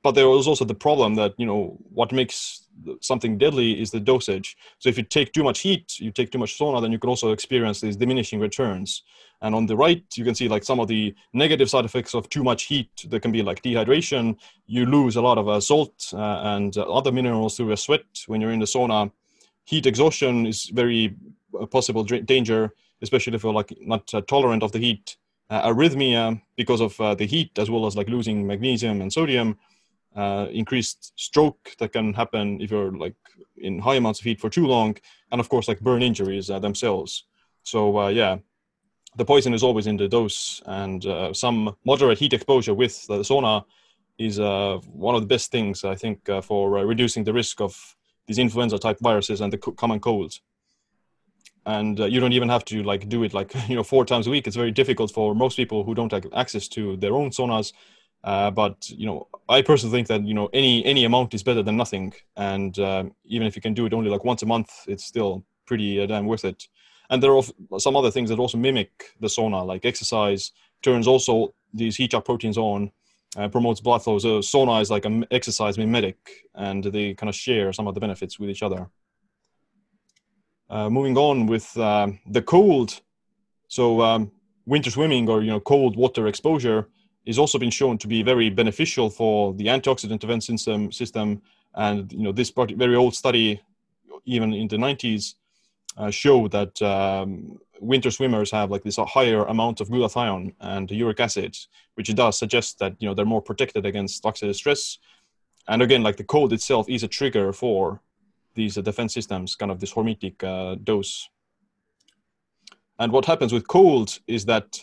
[0.03, 2.67] but there was also the problem that you know what makes
[3.01, 4.57] something deadly is the dosage.
[4.79, 7.11] So if you take too much heat, you take too much sauna, then you can
[7.11, 9.03] also experience these diminishing returns.
[9.43, 12.29] And on the right, you can see like some of the negative side effects of
[12.29, 12.91] too much heat.
[13.09, 14.37] There can be like dehydration.
[14.67, 18.05] You lose a lot of uh, salt uh, and uh, other minerals through your sweat
[18.27, 19.11] when you're in the sauna.
[19.65, 21.17] Heat exhaustion is very
[21.59, 25.17] uh, possible danger, especially if you're like not uh, tolerant of the heat.
[25.49, 29.59] Uh, arrhythmia because of the heat, as well as like losing magnesium and sodium.
[30.53, 33.17] Increased stroke that can happen if you're like
[33.57, 34.97] in high amounts of heat for too long,
[35.33, 37.25] and of course like burn injuries themselves.
[37.65, 38.37] So yeah,
[39.21, 43.19] the poison is always in the dose, and uh, some moderate heat exposure with the
[43.19, 43.65] sauna
[44.19, 47.61] is uh, one of the best things I think uh, for uh, reducing the risk
[47.61, 50.33] of these influenza type viruses and the co- common cold.
[51.67, 54.27] And uh, you don't even have to like do it like you know four times
[54.27, 54.47] a week.
[54.47, 57.75] It's very difficult for most people who don't have access to their own saunas.
[58.25, 61.63] Uh, but you know, I personally think that you know any any amount is better
[61.63, 62.15] than nothing.
[62.39, 65.45] And uh, even if you can do it only like once a month, it's still
[65.67, 66.69] pretty damn worth it
[67.11, 67.43] and there are
[67.79, 72.25] some other things that also mimic the sauna, like exercise turns also these heat shock
[72.25, 72.91] proteins on,
[73.37, 74.19] uh, promotes blood flow.
[74.19, 76.17] So sauna is like an exercise mimetic,
[76.55, 78.89] and they kind of share some of the benefits with each other.
[80.71, 83.01] Uh, moving on with um, the cold,
[83.67, 84.31] so um,
[84.67, 86.89] winter swimming or you know cold water exposure
[87.27, 90.93] is also been shown to be very beneficial for the antioxidant defense system.
[90.93, 91.43] System,
[91.75, 93.61] and you know this very old study,
[94.25, 95.35] even in the 90s,
[96.01, 101.21] uh, show that um, winter swimmers have like this higher amount of glutathione and uric
[101.21, 101.57] acid,
[101.95, 104.99] which does suggest that you know they're more protected against oxidative stress.
[105.69, 108.01] And again, like the cold itself is a trigger for
[108.55, 111.29] these uh, defense systems, kind of this hormetic uh, dose.
[112.99, 114.83] And what happens with cold is that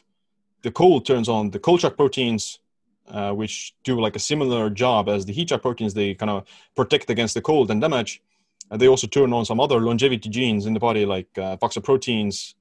[0.61, 2.59] the cold turns on the cold shock proteins,
[3.09, 5.93] uh, which do like a similar job as the heat shock proteins.
[5.95, 8.21] They kind of protect against the cold and damage
[8.69, 12.55] And they also turn on some other longevity genes in the body, like uh, proteins.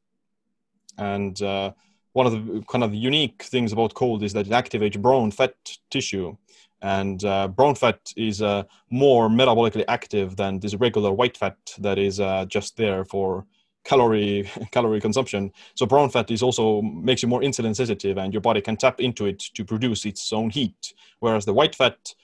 [0.99, 1.73] And uh,
[2.13, 5.55] one of the kind of unique things about cold is that it activates brown fat
[5.91, 6.37] tissue.
[6.83, 11.99] And uh, brown fat is uh, more metabolically active than this regular white fat that
[11.99, 13.47] is uh, just there for
[13.85, 15.53] calorie calorie consumption.
[15.75, 19.01] So brown fat is also makes you more insulin sensitive, and your body can tap
[19.01, 20.95] into it to produce its own heat.
[21.21, 22.15] Whereas the white fat,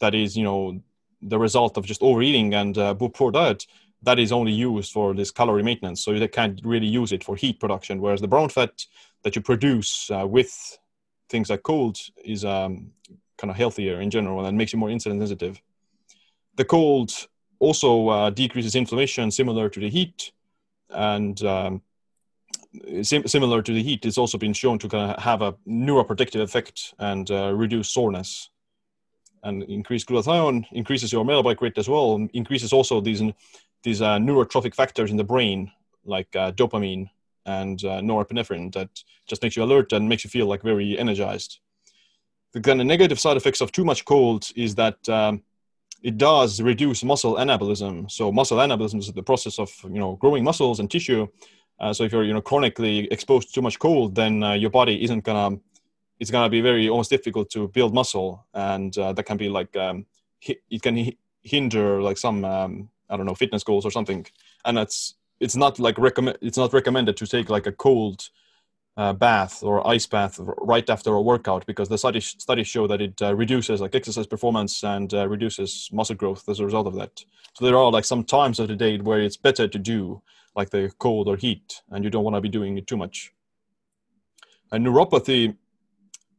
[0.00, 0.80] that is you know
[1.22, 3.66] the result of just overeating and uh, poor diet,
[4.02, 6.04] that is only used for this calorie maintenance.
[6.04, 8.00] So they can't really use it for heat production.
[8.00, 8.86] Whereas the brown fat
[9.22, 10.78] that you produce uh, with
[11.28, 12.90] things like cold is um,
[13.38, 15.62] kind of healthier in general and makes you more insulin sensitive.
[16.56, 17.12] The cold
[17.60, 20.32] also uh, decreases inflammation similar to the heat
[20.90, 21.82] and um,
[23.02, 26.40] sim- similar to the heat, it's also been shown to kind of have a neuroprotective
[26.40, 28.50] effect and uh, reduce soreness.
[29.44, 32.28] And increased glutathione increases your metabolic rate as well.
[32.32, 33.22] Increases also these
[33.82, 35.70] these uh, neurotrophic factors in the brain,
[36.04, 37.10] like uh, dopamine
[37.46, 38.88] and uh, norepinephrine, that
[39.26, 41.58] just makes you alert and makes you feel like very energized.
[42.52, 45.42] The kind of negative side effects of too much cold is that um,
[46.02, 48.10] it does reduce muscle anabolism.
[48.10, 51.26] So muscle anabolism is the process of you know growing muscles and tissue.
[51.80, 54.70] Uh, so if you're you know chronically exposed to too much cold, then uh, your
[54.70, 55.58] body isn't gonna
[56.22, 59.76] it's gonna be very almost difficult to build muscle, and uh, that can be like
[59.76, 60.06] um,
[60.70, 64.24] it can hinder like some um, I don't know fitness goals or something.
[64.64, 68.28] And that's it's not like recommend it's not recommended to take like a cold
[68.96, 70.38] uh, bath or ice bath
[70.74, 74.28] right after a workout because the studies studies show that it uh, reduces like exercise
[74.28, 77.24] performance and uh, reduces muscle growth as a result of that.
[77.54, 80.22] So there are like some times of the day where it's better to do
[80.54, 83.32] like the cold or heat, and you don't want to be doing it too much.
[84.70, 85.56] And neuropathy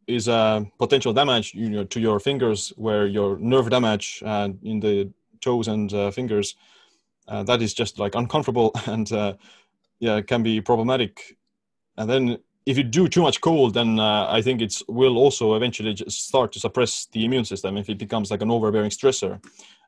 [0.08, 4.80] is a potential damage you know, to your fingers where your nerve damage uh, in
[4.80, 5.10] the
[5.42, 6.56] toes and uh, fingers
[7.28, 9.12] uh, that is just like uncomfortable and
[10.00, 11.38] yeah can be problematic
[11.98, 15.56] and then if you do too much cold, then uh, I think it will also
[15.56, 19.44] eventually start to suppress the immune system if it becomes like an overbearing stressor.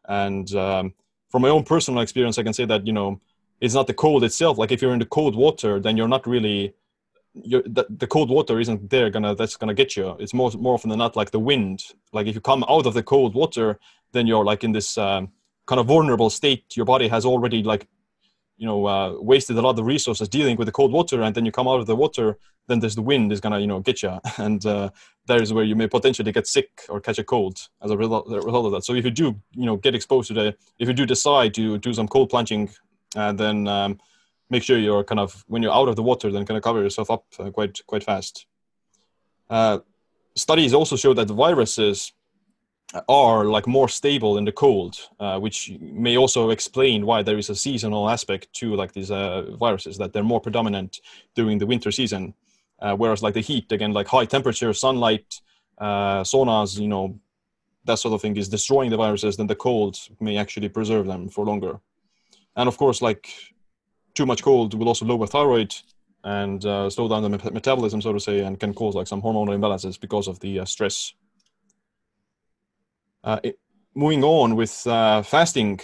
[0.07, 0.93] And um,
[1.29, 3.21] from my own personal experience, I can say that you know
[3.61, 4.57] it's not the cold itself.
[4.57, 6.73] Like if you're in the cold water, then you're not really
[7.35, 10.15] the, the cold water isn't there gonna that's gonna get you.
[10.19, 11.83] It's more more often than not like the wind.
[12.13, 13.79] Like if you come out of the cold water,
[14.13, 15.31] then you're like in this um,
[15.65, 16.75] kind of vulnerable state.
[16.75, 17.87] Your body has already like
[18.57, 21.45] you know uh, wasted a lot of resources dealing with the cold water and then
[21.45, 24.01] you come out of the water then there's the wind is gonna you know get
[24.01, 24.89] you and uh,
[25.27, 28.27] that is where you may potentially get sick or catch a cold as a result,
[28.27, 30.93] result of that so if you do you know get exposed to the if you
[30.93, 32.69] do decide to do some cold plunging
[33.15, 33.99] uh, then um,
[34.49, 36.81] make sure you're kind of when you're out of the water then kind of cover
[36.81, 38.45] yourself up uh, quite quite fast
[39.49, 39.79] uh,
[40.35, 42.13] studies also show that viruses
[43.09, 47.49] are like more stable in the cold, uh, which may also explain why there is
[47.49, 51.01] a seasonal aspect to like these uh, viruses that they're more predominant
[51.35, 52.33] during the winter season,
[52.79, 55.41] uh, whereas like the heat again, like high temperature, sunlight,
[55.79, 57.19] uh, saunas, you know,
[57.85, 59.37] that sort of thing is destroying the viruses.
[59.37, 61.79] Then the cold may actually preserve them for longer,
[62.55, 63.29] and of course, like
[64.15, 65.75] too much cold will also lower thyroid
[66.23, 69.55] and uh, slow down the metabolism, so to say, and can cause like some hormonal
[69.55, 71.13] imbalances because of the uh, stress
[73.25, 73.59] uh, it,
[73.95, 75.79] moving on with uh, fasting,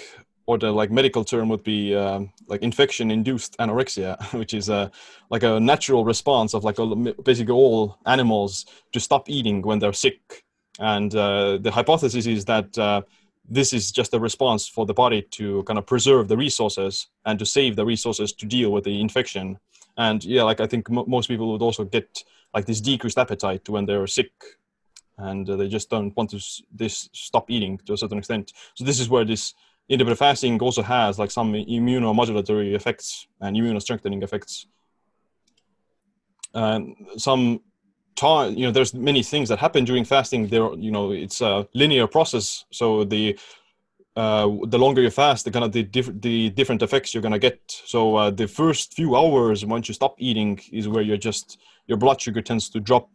[0.45, 4.91] or the like medical term would be uh, like infection-induced anorexia, which is a
[5.29, 6.85] like a natural response of like a,
[7.23, 10.43] basically all animals to stop eating when they're sick.
[10.79, 13.01] And uh, the hypothesis is that uh,
[13.47, 17.39] this is just a response for the body to kind of preserve the resources and
[17.39, 19.57] to save the resources to deal with the infection.
[19.97, 22.23] And yeah, like I think most people would also get
[22.53, 24.31] like this decreased appetite when they're sick
[25.17, 26.39] and uh, they just don't want to
[26.73, 28.53] this stop eating to a certain extent.
[28.75, 29.53] So this is where this
[29.89, 34.67] intermittent fasting also has like some immunomodulatory effects and immunostrengthening effects.
[36.53, 37.61] And some
[38.15, 40.47] time, you know, there's many things that happen during fasting.
[40.47, 42.65] There, you know, it's a linear process.
[42.71, 43.37] So the
[44.15, 47.39] uh, the longer you fast, the kind of the, diff- the different effects you're gonna
[47.39, 47.59] get.
[47.85, 51.97] So uh, the first few hours once you stop eating is where you're just your
[51.97, 53.09] blood sugar tends to drop,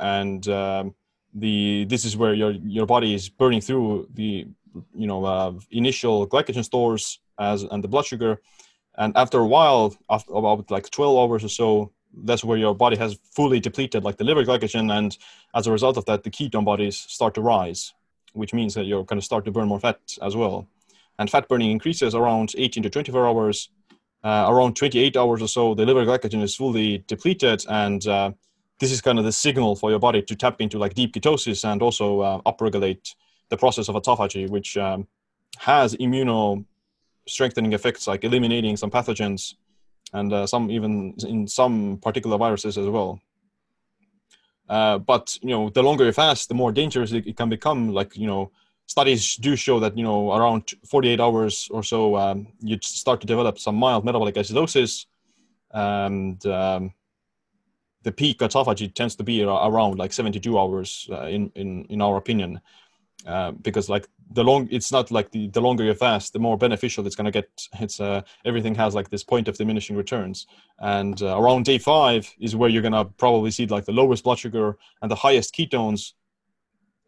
[0.00, 0.94] and um,
[1.34, 4.46] the this is where your your body is burning through the
[4.94, 8.40] you know uh, initial glycogen stores as and the blood sugar
[8.96, 11.92] and after a while after about like 12 hours or so
[12.24, 15.18] that's where your body has fully depleted like the liver glycogen and
[15.54, 17.94] as a result of that the ketone bodies start to rise
[18.32, 20.66] which means that you're going to start to burn more fat as well.
[21.18, 23.70] And fat burning increases around 18 to 24 hours.
[24.24, 28.32] Uh, around 28 hours or so the liver glycogen is fully depleted and uh,
[28.80, 31.62] this is kind of the signal for your body to tap into like deep ketosis
[31.62, 33.14] and also uh, upregulate
[33.48, 35.06] the process of autophagy, which um,
[35.58, 36.64] has immuno
[37.28, 39.54] strengthening effects like eliminating some pathogens
[40.12, 43.20] and uh, some even in some particular viruses as well.
[44.68, 47.92] Uh, but you know, the longer you fast, the more dangerous it, it, can become.
[47.92, 48.50] Like you know,
[48.86, 53.26] studies do show that you know around 48 hours or so, um, you start to
[53.26, 55.06] develop some mild metabolic acidosis,
[55.70, 56.92] and um,
[58.02, 62.16] the peak autophagy tends to be around like 72 hours, uh, in in in our
[62.16, 62.60] opinion.
[63.26, 66.58] Uh, because like the long it's not like the, the longer you fast the more
[66.58, 67.48] beneficial it's going to get.
[67.80, 70.46] It's uh, everything has like this point of diminishing returns.
[70.78, 74.24] And uh, around day five is where you're going to probably see like the lowest
[74.24, 76.12] blood sugar and the highest ketones.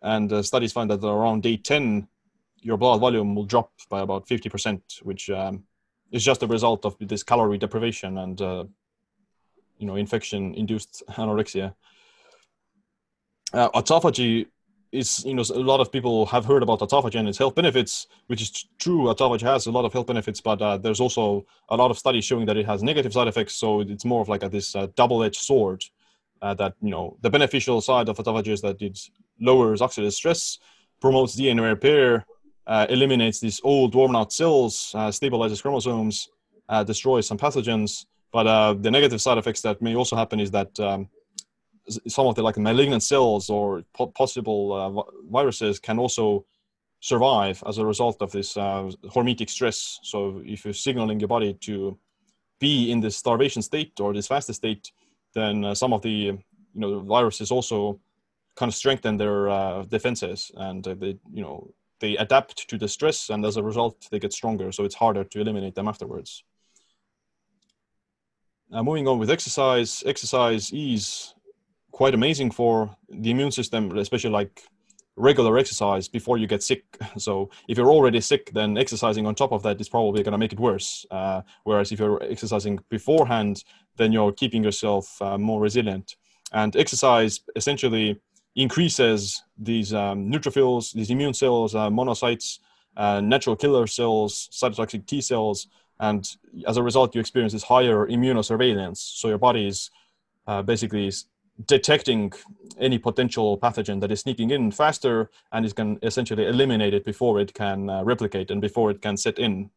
[0.02, 2.08] And uh, studies find that around day 10
[2.62, 5.64] your blood volume will drop by about 50% which um,
[6.12, 8.64] is just a result of this calorie deprivation and uh,
[9.78, 11.74] you know infection induced anorexia
[13.54, 14.46] autophagy
[14.92, 18.06] is you know a lot of people have heard about autophagy and its health benefits,
[18.26, 19.04] which is true.
[19.04, 22.24] Autophagy has a lot of health benefits, but uh, there's also a lot of studies
[22.24, 23.54] showing that it has negative side effects.
[23.54, 25.84] So it's more of like a, this uh, double-edged sword.
[26.42, 28.98] Uh, that you know the beneficial side of autophagy is that it
[29.38, 30.58] lowers oxidative stress,
[31.00, 32.24] promotes DNA repair,
[32.66, 36.30] uh, eliminates these old worn-out cells, uh, stabilizes chromosomes,
[36.68, 38.06] uh, destroys some pathogens.
[38.32, 41.08] But the negative side effects that may also happen is that um,
[41.88, 46.44] some of the like malignant cells or po- possible uh, viruses can also
[47.00, 49.98] survive as a result of this uh, hormetic stress.
[50.02, 51.98] So if you're signaling your body to
[52.58, 54.92] be in this starvation state or this fasted state,
[55.34, 56.38] then uh, some of the you
[56.74, 57.98] know viruses also
[58.56, 62.88] kind of strengthen their uh, defenses and uh, they you know they adapt to the
[62.88, 64.72] stress and as a result they get stronger.
[64.72, 66.44] So it's harder to eliminate them afterwards.
[68.72, 71.34] Uh, moving on with exercise, exercise is
[72.00, 74.62] quite amazing for the immune system, especially like
[75.16, 76.82] regular exercise before you get sick.
[77.18, 80.38] So if you're already sick, then exercising on top of that is probably going to
[80.44, 81.04] make it worse.
[81.10, 83.64] Uh, whereas if you're exercising beforehand,
[83.98, 86.16] then you're keeping yourself uh, more resilient.
[86.52, 88.18] And exercise essentially
[88.56, 92.60] increases these um, neutrophils, these immune cells, uh, monocytes,
[92.96, 96.22] uh, natural killer cells, cytotoxic T cells, and
[96.66, 99.00] as a result, you experience this higher immunosurveillance.
[99.20, 99.90] So your body is
[100.46, 101.12] uh, basically
[101.66, 102.32] detecting
[102.78, 107.40] any potential pathogen that is sneaking in faster and it can essentially eliminate it before
[107.40, 109.70] it can uh, replicate and before it can set in.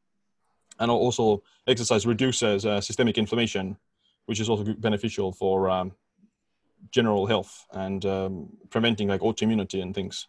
[0.79, 3.77] And also, exercise reduces uh, systemic inflammation,
[4.25, 5.91] which is also beneficial for um,
[6.91, 10.27] general health and um, preventing like autoimmunity and things.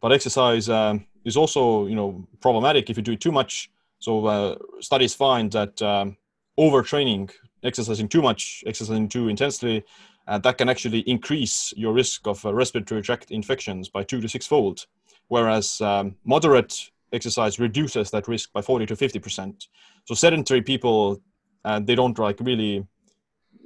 [0.00, 3.70] But exercise um, is also, you know, problematic if you do it too much.
[4.00, 6.16] So uh, studies find that um,
[6.58, 7.30] overtraining
[7.62, 9.84] exercising too much, exercising too intensely,
[10.26, 14.28] uh, that can actually increase your risk of uh, respiratory tract infections by two to
[14.28, 14.86] six fold.
[15.28, 19.66] Whereas um, moderate exercise reduces that risk by 40 to 50%.
[20.04, 21.20] So sedentary people,
[21.64, 22.86] uh, they don't like really,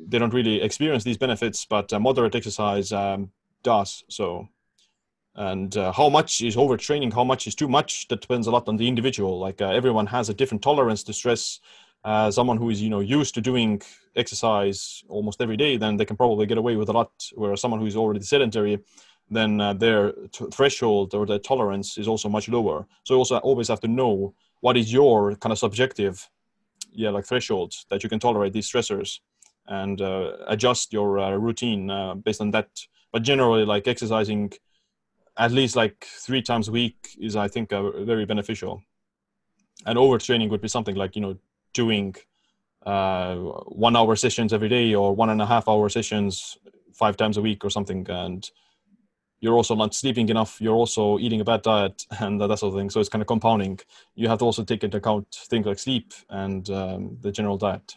[0.09, 3.31] they don't really experience these benefits, but uh, moderate exercise um,
[3.63, 4.49] does so.
[5.35, 8.69] And uh, how much is overtraining, how much is too much, that depends a lot
[8.69, 9.39] on the individual.
[9.39, 11.61] Like uh, everyone has a different tolerance to stress
[12.07, 13.83] uh, someone who is you know used to doing
[14.15, 17.11] exercise almost every day, then they can probably get away with a lot.
[17.35, 18.79] Whereas someone who is already sedentary,
[19.29, 22.87] then uh, their t- threshold or their tolerance is also much lower.
[23.03, 26.31] So you also always have to know what is your kind of subjective,
[26.93, 29.19] yeah, like threshold that you can tolerate these stressors,
[29.67, 32.69] and uh, adjust your uh, routine uh, based on that.
[33.13, 34.53] But generally, like exercising
[35.37, 38.83] at least like three times a week is, I think, uh, very beneficial.
[39.85, 41.37] And overtraining would be something like you know
[41.77, 42.15] doing
[42.85, 43.37] uh,
[43.89, 46.57] one hour sessions every day or one and a half hour sessions
[46.93, 48.07] five times a week or something.
[48.09, 48.49] And
[49.41, 50.61] you're also not sleeping enough.
[50.61, 52.91] You're also eating a bad diet and that sort of thing.
[52.91, 53.81] So it's kind of compounding.
[54.15, 57.95] You have to also take into account things like sleep and um, the general diet.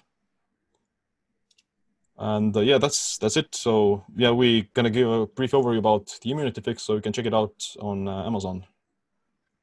[2.17, 3.55] And uh, yeah that's that's it.
[3.55, 7.13] So yeah we're gonna give a brief overview about the immunity fix so you can
[7.13, 8.65] check it out on uh, amazon